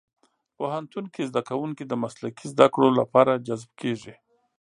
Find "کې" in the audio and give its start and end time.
1.13-1.27